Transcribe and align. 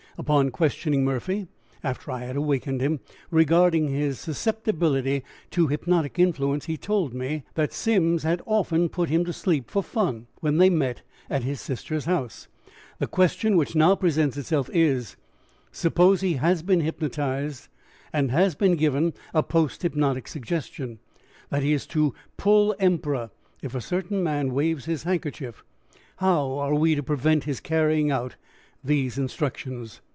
"Upon 0.17 0.51
questioning 0.51 1.03
Murphy, 1.05 1.47
after 1.83 2.11
I 2.11 2.25
had 2.25 2.35
awakened 2.35 2.79
him, 2.81 2.99
regarding 3.31 3.87
his 3.87 4.19
susceptibility 4.19 5.23
to 5.51 5.65
hypnotic 5.67 6.19
influence, 6.19 6.65
he 6.65 6.75
told 6.77 7.11
me 7.13 7.43
that 7.55 7.73
Simms 7.73 8.21
had 8.23 8.39
often 8.45 8.87
put 8.89 9.09
him 9.09 9.23
to 9.25 9.33
sleep 9.33 9.71
for 9.71 9.81
fun, 9.81 10.27
when 10.41 10.57
they 10.57 10.69
met 10.69 11.01
at 11.29 11.43
his 11.43 11.59
sister's 11.61 12.05
house. 12.05 12.47
The 12.99 13.07
question 13.07 13.55
which 13.57 13.73
now 13.73 13.95
presents 13.95 14.35
itself 14.37 14.69
is, 14.73 15.15
Suppose 15.71 16.21
he 16.21 16.33
has 16.33 16.61
been 16.61 16.81
hypnotized 16.81 17.67
and 18.13 18.29
has 18.29 18.53
been 18.53 18.75
given 18.75 19.13
a 19.33 19.41
post 19.41 19.81
hypnotic 19.81 20.27
suggestion, 20.27 20.99
that 21.49 21.63
he 21.63 21.73
is 21.73 21.87
to 21.87 22.13
'pull' 22.37 22.75
Emperor 22.79 23.31
if 23.63 23.73
a 23.73 23.81
certain 23.81 24.21
man 24.21 24.53
waves 24.53 24.85
his 24.85 25.03
handkerchief, 25.03 25.63
how 26.17 26.57
are 26.59 26.75
we 26.75 26.93
to 26.95 27.01
prevent 27.01 27.45
his 27.45 27.61
carrying 27.61 28.11
out 28.11 28.35
these 28.83 29.17
instructions? 29.17 30.01